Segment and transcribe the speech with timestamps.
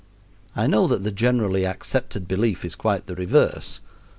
[0.55, 3.81] I know that the generally accepted belief is quite the reverse.